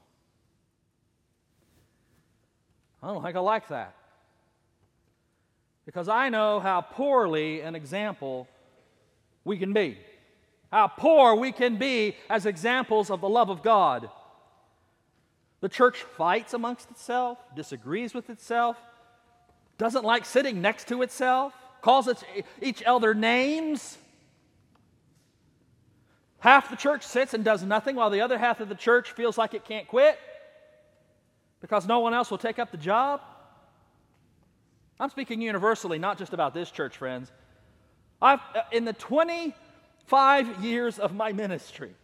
I 3.03 3.09
don't 3.09 3.23
think 3.23 3.35
I 3.35 3.41
like 3.41 3.69
that. 3.69 3.95
Because 5.87 6.09
I 6.09 6.29
know 6.29 6.61
how 6.61 6.83
poorly 6.83 7.63
an 7.63 7.75
example 7.75 8.47
we 9.45 9.57
can 9.57 9.73
be. 9.73 9.97
How 10.71 10.87
poor 10.87 11.35
we 11.35 11.51
can 11.51 11.79
be 11.79 12.15
as 12.29 12.45
examples 12.45 13.11
of 13.11 13.23
the 13.23 13.29
love 13.29 13.49
of 13.49 13.63
God. 13.63 14.11
The 15.61 15.69
church 15.69 16.03
fights 16.03 16.53
amongst 16.53 16.91
itself, 16.91 17.39
disagrees 17.57 18.13
with 18.13 18.29
itself, 18.29 18.77
doesn't 19.79 20.05
like 20.05 20.27
sitting 20.27 20.61
next 20.61 20.89
to 20.89 21.01
itself 21.01 21.55
calls 21.81 22.09
each 22.61 22.83
elder 22.85 23.15
names. 23.15 23.99
Half 26.41 26.71
the 26.71 26.77
church 26.77 27.03
sits 27.03 27.35
and 27.35 27.45
does 27.45 27.63
nothing 27.63 27.97
while 27.97 28.11
the 28.11 28.21
other 28.21 28.39
half 28.39 28.61
of 28.61 28.69
the 28.69 28.75
church 28.75 29.13
feels 29.13 29.37
like 29.37 29.55
it 29.55 29.65
can't 29.65 29.89
quit 29.89 30.19
because 31.61 31.87
no 31.87 31.99
one 31.99 32.15
else 32.15 32.31
will 32.31 32.39
take 32.39 32.59
up 32.59 32.71
the 32.71 32.77
job. 32.77 33.21
I'm 35.01 35.11
speaking 35.11 35.41
universally, 35.41 35.99
not 35.99 36.19
just 36.19 36.33
about 36.33 36.55
this 36.55 36.71
church, 36.71 36.97
friends. 36.97 37.31
I've, 38.21 38.41
uh, 38.55 38.63
in 38.73 38.85
the 38.85 38.93
25 38.93 40.65
years 40.65 40.99
of 40.99 41.15
my 41.15 41.33
ministry, 41.33 41.95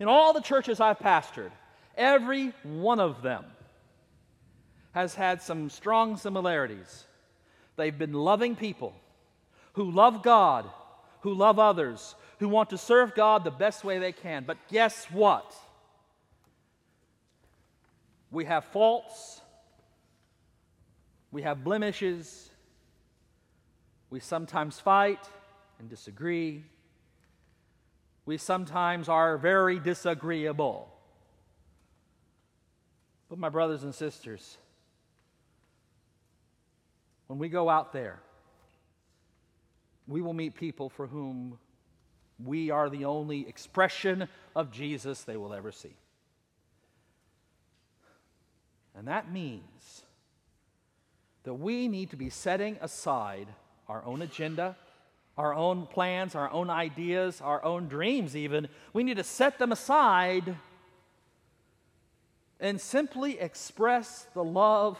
in 0.00 0.08
all 0.08 0.32
the 0.32 0.40
churches 0.40 0.80
I've 0.80 0.98
pastored, 0.98 1.52
every 1.96 2.52
one 2.62 2.98
of 3.00 3.22
them 3.22 3.44
has 4.92 5.14
had 5.14 5.40
some 5.40 5.70
strong 5.70 6.16
similarities. 6.16 7.04
They've 7.76 7.96
been 7.96 8.12
loving 8.12 8.56
people 8.56 8.94
who 9.72 9.90
love 9.90 10.22
God, 10.22 10.68
who 11.20 11.34
love 11.34 11.58
others, 11.58 12.14
who 12.38 12.48
want 12.48 12.70
to 12.70 12.78
serve 12.78 13.14
God 13.14 13.44
the 13.44 13.50
best 13.50 13.84
way 13.84 13.98
they 13.98 14.12
can. 14.12 14.44
But 14.46 14.58
guess 14.68 15.06
what? 15.06 15.54
We 18.30 18.44
have 18.46 18.64
faults, 18.66 19.40
we 21.30 21.42
have 21.42 21.62
blemishes, 21.62 22.50
we 24.10 24.20
sometimes 24.20 24.78
fight 24.78 25.26
and 25.78 25.88
disagree. 25.88 26.64
We 28.24 28.38
sometimes 28.38 29.08
are 29.08 29.36
very 29.36 29.80
disagreeable. 29.80 30.88
But, 33.28 33.38
my 33.38 33.48
brothers 33.48 33.82
and 33.82 33.94
sisters, 33.94 34.58
when 37.26 37.38
we 37.38 37.48
go 37.48 37.70
out 37.70 37.94
there, 37.94 38.20
we 40.06 40.20
will 40.20 40.32
meet 40.32 40.54
people 40.54 40.88
for 40.88 41.06
whom 41.06 41.58
we 42.42 42.70
are 42.70 42.90
the 42.90 43.04
only 43.04 43.48
expression 43.48 44.28
of 44.56 44.72
Jesus 44.72 45.22
they 45.22 45.36
will 45.36 45.54
ever 45.54 45.72
see. 45.72 45.94
And 48.94 49.08
that 49.08 49.32
means 49.32 50.02
that 51.44 51.54
we 51.54 51.88
need 51.88 52.10
to 52.10 52.16
be 52.16 52.30
setting 52.30 52.76
aside 52.80 53.48
our 53.88 54.04
own 54.04 54.22
agenda, 54.22 54.76
our 55.36 55.54
own 55.54 55.86
plans, 55.86 56.34
our 56.34 56.50
own 56.50 56.70
ideas, 56.70 57.40
our 57.40 57.64
own 57.64 57.88
dreams, 57.88 58.36
even. 58.36 58.68
We 58.92 59.02
need 59.02 59.16
to 59.16 59.24
set 59.24 59.58
them 59.58 59.72
aside 59.72 60.56
and 62.60 62.80
simply 62.80 63.40
express 63.40 64.26
the 64.34 64.44
love, 64.44 64.98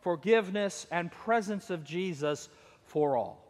forgiveness, 0.00 0.86
and 0.90 1.12
presence 1.12 1.70
of 1.70 1.84
Jesus 1.84 2.48
for 2.84 3.16
all. 3.16 3.45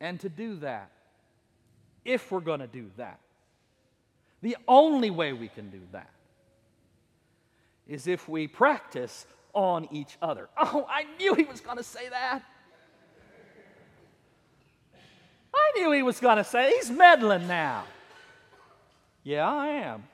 And 0.00 0.20
to 0.20 0.28
do 0.28 0.56
that, 0.56 0.90
if 2.04 2.30
we're 2.30 2.40
going 2.40 2.60
to 2.60 2.66
do 2.66 2.90
that, 2.96 3.20
the 4.42 4.56
only 4.68 5.10
way 5.10 5.32
we 5.32 5.48
can 5.48 5.70
do 5.70 5.80
that 5.92 6.10
is 7.88 8.06
if 8.06 8.28
we 8.28 8.46
practice 8.46 9.26
on 9.52 9.88
each 9.90 10.16
other. 10.20 10.48
Oh, 10.58 10.86
I 10.88 11.04
knew 11.18 11.34
he 11.34 11.44
was 11.44 11.60
going 11.60 11.76
to 11.76 11.82
say 11.82 12.08
that. 12.08 12.42
I 15.54 15.78
knew 15.78 15.92
he 15.92 16.02
was 16.02 16.18
going 16.20 16.36
to 16.36 16.44
say 16.44 16.72
he's 16.74 16.90
meddling 16.90 17.46
now. 17.46 17.84
Yeah, 19.22 19.48
I 19.48 19.68
am. 19.68 20.04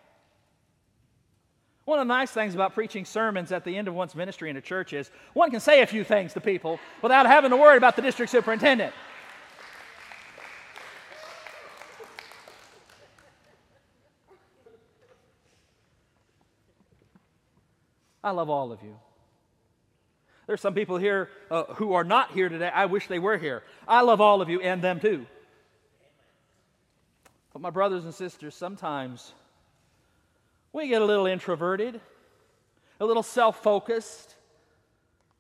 One 1.87 1.99
of 1.99 2.07
the 2.07 2.15
nice 2.15 2.31
things 2.31 2.55
about 2.55 2.75
preaching 2.75 3.05
sermons 3.05 3.51
at 3.51 3.65
the 3.65 3.77
end 3.77 3.89
of 3.89 3.95
one's 3.95 4.15
ministry 4.15 4.51
in 4.51 4.57
a 4.57 4.61
church 4.61 4.93
is 4.93 5.11
one 5.33 5.51
can 5.51 5.59
say 5.59 5.83
a 5.83 5.87
few 5.87 6.05
things 6.05 6.35
to 6.35 6.41
people 6.41 6.79
without 7.03 7.27
having 7.27 7.51
to 7.51 7.57
worry 7.57 7.77
about 7.77 7.97
the 7.97 8.03
district 8.03 8.31
superintendent. 8.31 8.95
I 18.23 18.31
love 18.33 18.51
all 18.51 18.73
of 18.73 18.83
you. 18.83 18.97
There's 20.47 20.61
some 20.61 20.75
people 20.75 20.99
here 20.99 21.31
uh, 21.51 21.65
who 21.75 21.93
are 21.93 22.05
not 22.05 22.33
here 22.33 22.49
today. 22.49 22.71
I 22.75 22.87
wish 22.87 23.07
they 23.07 23.19
were 23.19 23.39
here. 23.39 23.63
I 23.87 24.03
love 24.03 24.21
all 24.21 24.43
of 24.43 24.49
you 24.49 24.61
and 24.61 24.83
them 24.83 25.01
too. 25.01 25.27
But, 27.53 27.63
my 27.63 27.71
brothers 27.71 28.05
and 28.05 28.15
sisters, 28.15 28.55
sometimes 28.55 29.33
we 30.73 30.89
get 30.89 31.03
a 31.03 31.05
little 31.05 31.27
introverted, 31.27 32.01
a 33.01 33.05
little 33.05 33.23
self 33.23 33.63
focused, 33.63 34.37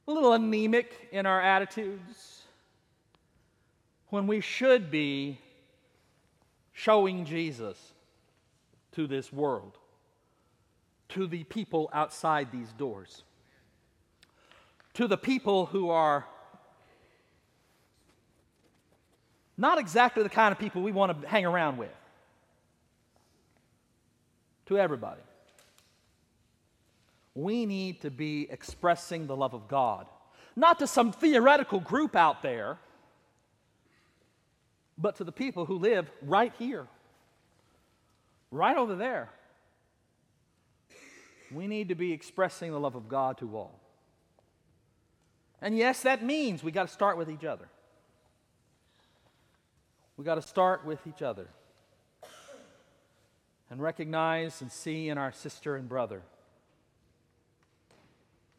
a 0.08 0.12
little 0.12 0.32
anemic 0.32 1.08
in 1.12 1.26
our 1.26 1.40
attitudes 1.40 2.42
when 4.08 4.26
we 4.26 4.40
should 4.40 4.90
be 4.90 5.38
showing 6.72 7.24
Jesus 7.24 7.76
to 8.92 9.06
this 9.06 9.32
world 9.32 9.76
to 11.11 11.27
the 11.27 11.44
people 11.44 11.90
outside 11.92 12.51
these 12.53 12.73
doors, 12.73 13.23
to 14.94 15.07
the 15.07 15.16
people 15.16 15.66
who 15.66 15.90
are 15.90 16.25
not 19.57 19.79
exactly 19.79 20.23
the 20.23 20.29
kind 20.29 20.53
of 20.53 20.59
people 20.59 20.83
we 20.83 20.92
want 20.92 21.20
to 21.20 21.29
hang 21.29 21.44
around 21.44 21.77
with, 21.77 21.90
to 24.66 24.79
everybody. 24.79 25.20
We 27.35 27.66
need 27.66 28.01
to 28.03 28.11
be 28.11 28.49
expressing 28.51 29.27
the 29.27 29.37
love 29.37 29.55
of 29.55 29.68
God, 29.68 30.07
not 30.57 30.79
to 30.79 30.87
some 30.87 31.12
theoretical 31.12 31.81
group 31.81 32.14
out 32.16 32.42
there, 32.42 32.79
but 34.96 35.16
to 35.16 35.25
the 35.25 35.33
people 35.33 35.64
who 35.64 35.79
live 35.79 36.11
right 36.23 36.53
here, 36.59 36.87
right 38.51 38.77
over 38.77 38.94
there 38.94 39.31
we 41.52 41.66
need 41.66 41.88
to 41.88 41.94
be 41.94 42.12
expressing 42.12 42.70
the 42.70 42.80
love 42.80 42.94
of 42.94 43.08
God 43.08 43.38
to 43.38 43.56
all. 43.56 43.80
And 45.62 45.76
yes, 45.76 46.02
that 46.02 46.24
means 46.24 46.62
we 46.62 46.72
got 46.72 46.86
to 46.86 46.92
start 46.92 47.18
with 47.18 47.28
each 47.28 47.44
other. 47.44 47.68
We 50.16 50.24
got 50.24 50.36
to 50.36 50.42
start 50.42 50.84
with 50.84 51.06
each 51.06 51.22
other 51.22 51.48
and 53.70 53.80
recognize 53.80 54.60
and 54.60 54.70
see 54.70 55.08
in 55.08 55.18
our 55.18 55.32
sister 55.32 55.76
and 55.76 55.88
brother 55.88 56.22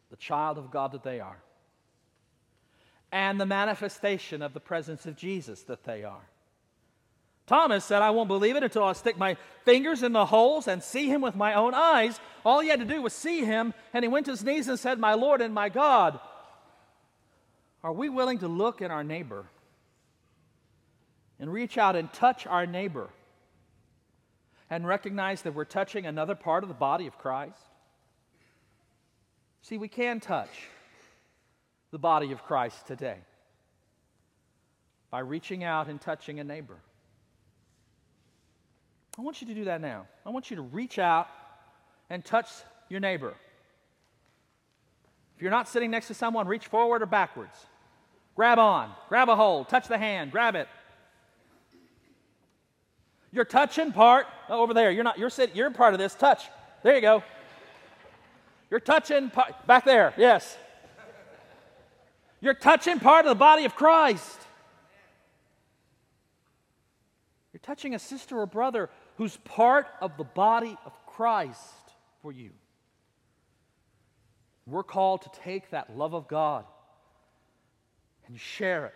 the 0.10 0.18
child 0.18 0.58
of 0.58 0.72
God 0.72 0.92
that 0.94 1.04
they 1.04 1.20
are 1.20 1.38
and 3.12 3.40
the 3.40 3.46
manifestation 3.46 4.42
of 4.42 4.54
the 4.54 4.60
presence 4.60 5.06
of 5.06 5.16
Jesus 5.18 5.64
that 5.64 5.84
they 5.84 6.04
are. 6.04 6.31
Thomas 7.48 7.84
said, 7.84 8.02
I 8.02 8.12
won't 8.12 8.28
believe 8.28 8.56
it 8.56 8.64
until 8.64 8.84
I 8.84 8.94
stick 8.94 9.18
my 9.18 9.36
fingers 9.66 10.04
in 10.04 10.14
the 10.14 10.26
holes 10.26 10.68
and 10.68 10.82
see 10.82 11.08
him 11.08 11.22
with 11.22 11.36
my 11.36 11.54
own 11.54 11.74
eyes. 11.74 12.20
All 12.46 12.60
he 12.60 12.70
had 12.70 12.80
to 12.80 12.86
do 12.86 13.02
was 13.02 13.14
see 13.14 13.44
him, 13.44 13.74
and 13.94 14.04
he 14.04 14.10
went 14.10 14.26
to 14.28 14.32
his 14.32 14.44
knees 14.44 14.68
and 14.68 14.80
said, 14.80 15.00
My 15.00 15.14
Lord 15.14 15.42
and 15.42 15.54
my 15.54 15.70
God. 15.70 16.20
Are 17.84 17.94
we 17.94 18.10
willing 18.10 18.40
to 18.40 18.48
look 18.48 18.82
at 18.82 18.92
our 18.92 19.04
neighbor 19.04 19.46
and 21.40 21.52
reach 21.52 21.78
out 21.78 21.96
and 21.96 22.12
touch 22.14 22.46
our 22.46 22.66
neighbor 22.66 23.10
and 24.70 24.88
recognize 24.88 25.42
that 25.42 25.56
we're 25.56 25.66
touching 25.66 26.06
another 26.06 26.36
part 26.36 26.64
of 26.64 26.68
the 26.68 26.76
body 26.76 27.08
of 27.08 27.18
Christ? 27.18 27.58
See, 29.64 29.78
we 29.78 29.88
can 29.88 30.20
touch 30.20 30.68
the 31.92 32.00
body 32.00 32.32
of 32.32 32.44
Christ 32.44 32.88
today 32.88 33.18
by 35.10 35.20
reaching 35.20 35.64
out 35.64 35.88
and 35.88 36.00
touching 36.00 36.40
a 36.40 36.44
neighbor. 36.44 36.78
I 39.22 39.24
want 39.24 39.40
you 39.40 39.46
to 39.50 39.54
do 39.54 39.66
that 39.66 39.82
now. 39.82 40.08
I 40.26 40.32
want 40.32 40.50
you 40.50 40.56
to 40.56 40.64
reach 40.64 40.98
out 40.98 41.28
and 42.10 42.26
touch 42.26 42.48
your 42.90 43.00
neighbor. 43.00 43.36
If 45.36 45.44
you're 45.44 45.52
not 45.52 45.70
sitting 45.70 45.92
next 45.92 46.08
to 46.08 46.16
someone, 46.16 46.48
reach 46.48 46.66
forward 46.66 47.04
or 47.04 47.06
backwards. 47.06 47.56
Grab 48.36 48.58
on, 48.58 48.90
grab 49.10 49.30
a 49.30 49.36
hold, 49.36 49.70
touch 49.70 49.88
the 49.88 50.00
hand, 50.00 50.32
grab 50.32 50.56
it. 50.56 50.68
You're 53.32 53.46
touching 53.46 53.92
part 53.92 54.26
oh, 54.50 54.64
over 54.64 54.74
there. 54.74 54.90
You're 54.90 55.04
not. 55.04 55.20
You're 55.20 55.30
sitting. 55.30 55.56
You're 55.56 55.70
part 55.70 55.94
of 55.94 56.00
this. 56.00 56.16
Touch. 56.16 56.42
There 56.82 56.96
you 56.96 57.02
go. 57.02 57.22
You're 58.72 58.80
touching 58.80 59.30
part, 59.30 59.68
back 59.68 59.86
there. 59.86 60.16
Yes. 60.18 60.58
You're 62.40 62.56
touching 62.56 63.00
part 63.00 63.26
of 63.26 63.30
the 63.30 63.36
body 63.36 63.66
of 63.66 63.76
Christ. 63.76 64.40
You're 67.54 67.62
touching 67.62 67.94
a 67.94 68.00
sister 68.00 68.40
or 68.40 68.48
brother 68.48 68.90
who's 69.22 69.38
part 69.38 69.86
of 70.02 70.18
the 70.18 70.24
body 70.24 70.76
of 70.84 70.94
Christ 71.06 71.62
for 72.24 72.32
you. 72.32 72.50
We're 74.66 74.82
called 74.82 75.22
to 75.22 75.30
take 75.44 75.70
that 75.70 75.96
love 75.96 76.16
of 76.16 76.28
God 76.28 76.66
and 78.26 78.40
share 78.40 78.88
it. 78.88 78.96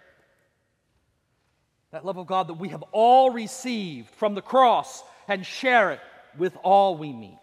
That 1.91 2.03
love 2.03 2.17
of 2.17 2.25
God 2.25 2.47
that 2.47 2.55
we 2.55 2.69
have 2.69 2.81
all 2.91 3.29
received 3.29 4.09
from 4.15 4.33
the 4.33 4.41
cross 4.41 5.03
and 5.27 5.45
share 5.45 5.91
it 5.91 5.99
with 6.39 6.57
all 6.63 6.97
we 6.97 7.13
meet. 7.13 7.38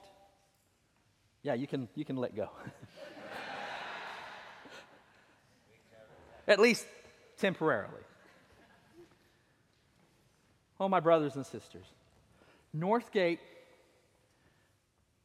Yeah, 1.44 1.54
you 1.54 1.68
can, 1.68 1.88
you 1.94 2.04
can 2.04 2.16
let 2.16 2.34
go. 2.34 2.48
At 6.48 6.58
least 6.58 6.84
temporarily. 7.38 8.02
Oh, 10.80 10.88
my 10.88 10.98
brothers 10.98 11.36
and 11.36 11.46
sisters. 11.46 11.86
Northgate 12.76 13.38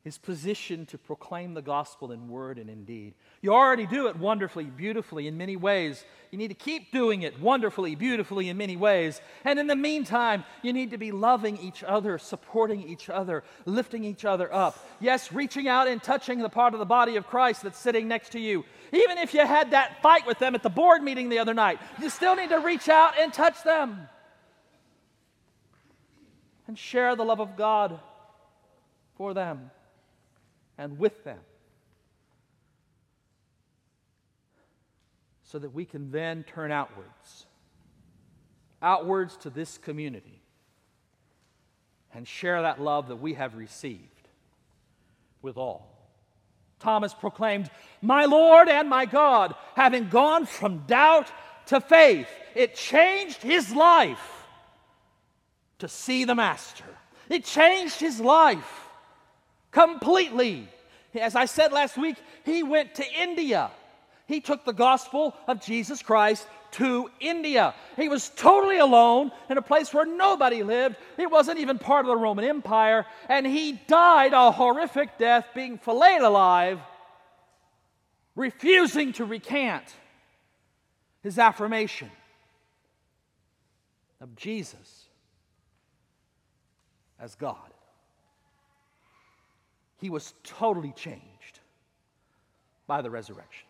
is 0.08 0.18
positioned 0.18 0.88
to 0.88 0.98
proclaim 0.98 1.54
the 1.54 1.62
gospel 1.62 2.14
in 2.14 2.30
word 2.30 2.58
and 2.58 2.70
in 2.70 2.86
deed. 2.86 3.14
You 3.42 3.54
already 3.54 3.86
do 3.86 4.08
it 4.08 4.16
wonderfully, 4.16 4.64
beautifully 4.64 5.28
in 5.28 5.38
many 5.38 5.58
ways. 5.58 6.04
You 6.32 6.38
need 6.38 6.48
to 6.48 6.54
keep 6.54 6.92
doing 6.92 7.24
it 7.24 7.40
wonderfully, 7.42 7.94
beautifully 7.96 8.48
in 8.48 8.58
many 8.58 8.78
ways. 8.78 9.20
And 9.44 9.60
in 9.60 9.68
the 9.68 9.76
meantime, 9.76 10.46
you 10.64 10.72
need 10.72 10.92
to 10.92 10.98
be 10.98 11.12
loving 11.12 11.58
each 11.58 11.84
other, 11.84 12.18
supporting 12.18 12.88
each 12.88 13.10
other, 13.10 13.44
lifting 13.66 14.06
each 14.06 14.24
other 14.24 14.52
up. 14.54 14.80
Yes, 15.02 15.32
reaching 15.32 15.68
out 15.68 15.90
and 15.90 16.02
touching 16.02 16.40
the 16.40 16.50
part 16.50 16.74
of 16.74 16.80
the 16.80 16.86
body 16.86 17.18
of 17.18 17.28
Christ 17.28 17.64
that's 17.64 17.78
sitting 17.78 18.08
next 18.08 18.32
to 18.32 18.40
you. 18.40 18.64
Even 18.94 19.18
if 19.18 19.34
you 19.34 19.46
had 19.46 19.72
that 19.72 20.02
fight 20.02 20.26
with 20.26 20.40
them 20.40 20.56
at 20.56 20.64
the 20.64 20.70
board 20.70 21.04
meeting 21.04 21.28
the 21.28 21.40
other 21.40 21.54
night, 21.54 21.80
you 22.02 22.10
still 22.10 22.36
need 22.36 22.50
to 22.50 22.60
reach 22.60 22.88
out 22.88 23.14
and 23.20 23.34
touch 23.34 23.62
them 23.64 24.08
and 26.68 26.78
share 26.78 27.16
the 27.16 27.24
love 27.24 27.40
of 27.40 27.56
God 27.56 28.00
for 29.16 29.34
them 29.34 29.72
and 30.78 31.00
with 31.00 31.24
them. 31.24 31.40
So 35.44 35.60
that 35.60 35.74
we 35.74 35.86
can 35.86 36.12
then 36.12 36.44
turn 36.44 36.72
outwards, 36.72 37.46
outwards 38.82 39.38
to 39.38 39.50
this 39.50 39.78
community, 39.78 40.42
and 42.14 42.28
share 42.28 42.62
that 42.62 42.82
love 42.82 43.08
that 43.08 43.16
we 43.16 43.36
have 43.36 43.56
received 43.56 44.28
with 45.42 45.56
all. 45.56 45.94
Thomas 46.80 47.14
proclaimed, 47.14 47.70
My 48.02 48.26
Lord 48.26 48.68
and 48.68 48.90
my 48.90 49.06
God, 49.06 49.56
having 49.76 50.10
gone 50.10 50.46
from 50.46 50.80
doubt 50.86 51.32
to 51.68 51.80
faith. 51.80 52.28
It 52.56 52.76
changed 52.76 53.42
his 53.42 53.74
life 53.74 54.37
to 55.80 55.88
see 55.88 56.26
the 56.26 56.36
Master. 56.36 56.86
It 57.30 57.44
changed 57.44 58.00
his 58.00 58.20
life 58.20 58.88
completely. 59.72 60.68
As 61.14 61.36
I 61.36 61.46
said 61.46 61.72
last 61.72 61.98
week, 61.98 62.18
he 62.46 62.64
went 62.64 62.96
to 62.96 63.06
India. 63.20 63.72
He 64.28 64.42
took 64.42 64.66
the 64.66 64.74
gospel 64.74 65.36
of 65.48 65.62
Jesus 65.62 66.02
Christ 66.02 66.48
to 66.72 67.10
India. 67.20 67.74
He 67.96 68.10
was 68.10 68.30
totally 68.30 68.78
alone 68.78 69.32
in 69.50 69.58
a 69.58 69.62
place 69.62 69.94
where 69.94 70.06
nobody 70.06 70.64
lived. 70.64 70.98
It 71.18 71.32
wasn't 71.32 71.60
even 71.60 71.80
part 71.80 72.06
of 72.06 72.10
the 72.10 72.18
Roman 72.18 72.46
Empire. 72.46 73.06
And 73.30 73.46
he 73.46 73.74
died 73.88 74.34
a 74.34 74.52
horrific 74.52 75.18
death, 75.18 75.48
being 75.56 75.78
filleted 75.78 76.24
alive, 76.24 76.80
refusing 78.36 79.14
to 79.14 79.26
recant 79.26 79.86
his 81.24 81.40
affirmation 81.40 82.12
of 84.20 84.36
Jesus 84.36 84.97
as 87.20 87.36
God 87.36 87.72
he 90.00 90.10
was 90.10 90.34
totally 90.44 90.92
changed 90.92 91.60
by 92.86 93.02
the 93.02 93.10
resurrection. 93.10 93.66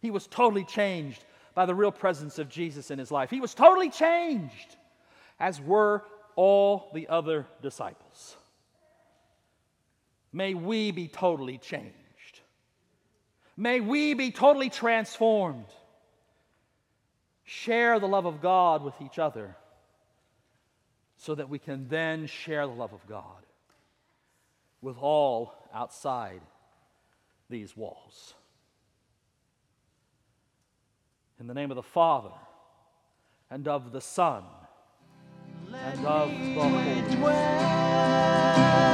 He 0.00 0.10
was 0.10 0.26
totally 0.26 0.64
changed 0.64 1.24
by 1.54 1.66
the 1.66 1.74
real 1.74 1.92
presence 1.92 2.38
of 2.38 2.48
Jesus 2.48 2.90
in 2.90 2.98
his 2.98 3.10
life. 3.10 3.30
He 3.30 3.40
was 3.40 3.54
totally 3.54 3.90
changed, 3.90 4.76
as 5.38 5.60
were 5.60 6.02
all 6.34 6.90
the 6.92 7.08
other 7.08 7.46
disciples. 7.62 8.36
May 10.32 10.54
we 10.54 10.90
be 10.90 11.08
totally 11.08 11.58
changed. 11.58 11.92
May 13.56 13.80
we 13.80 14.14
be 14.14 14.30
totally 14.30 14.70
transformed. 14.70 15.66
Share 17.44 18.00
the 18.00 18.08
love 18.08 18.24
of 18.24 18.40
God 18.40 18.82
with 18.82 18.94
each 19.00 19.18
other 19.18 19.54
so 21.22 21.36
that 21.36 21.48
we 21.48 21.56
can 21.56 21.86
then 21.88 22.26
share 22.26 22.66
the 22.66 22.72
love 22.72 22.92
of 22.92 23.06
God 23.06 23.46
with 24.80 24.96
all 24.98 25.54
outside 25.72 26.40
these 27.48 27.76
walls. 27.76 28.34
In 31.38 31.46
the 31.46 31.54
name 31.54 31.70
of 31.70 31.76
the 31.76 31.82
Father, 31.82 32.32
and 33.48 33.68
of 33.68 33.92
the 33.92 34.00
Son, 34.00 34.42
and 35.72 36.06
of 36.06 36.28
the 36.28 36.60
Holy 36.60 37.12
Spirit. 37.12 38.91